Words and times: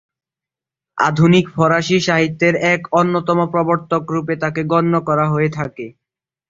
আধুনিক 0.97 1.45
ফরাসি 1.55 1.97
সাহিত্যের 2.07 2.53
এক 2.73 2.81
অন্যতম 2.93 3.39
প্রবর্তক 3.53 4.03
রূপে 4.13 4.33
তাকে 4.43 4.61
গণ্য 4.71 4.93
করা 5.07 5.25
হয়ে 5.33 5.49
থাকে। 5.57 5.85